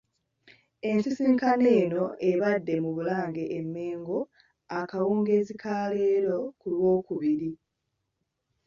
[0.89, 4.19] Ensisinkano eno ebadde mu Bulange e Mmengo
[4.79, 7.51] akawungeezi ka leero ku Lwookubiri.